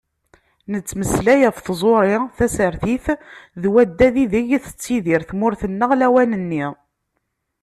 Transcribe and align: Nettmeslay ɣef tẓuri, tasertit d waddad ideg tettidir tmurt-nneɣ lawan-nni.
Nettmeslay 0.71 1.41
ɣef 1.47 1.57
tẓuri, 1.65 2.17
tasertit 2.37 3.05
d 3.61 3.63
waddad 3.71 4.15
ideg 4.23 4.49
tettidir 4.65 5.21
tmurt-nneɣ 5.29 5.91
lawan-nni. 5.99 6.65